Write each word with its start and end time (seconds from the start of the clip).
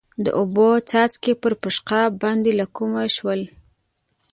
د 0.23 0.25
اوبو 0.39 0.67
څاڅکي 0.89 1.33
پر 1.41 1.53
پېشقاب 1.61 2.11
باندې 2.23 2.51
له 2.59 2.65
کومه 2.75 3.03
شول؟ 3.15 3.41